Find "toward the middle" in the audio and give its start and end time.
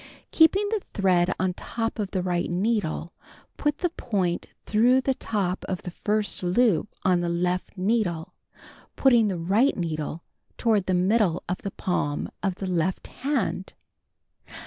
10.57-11.43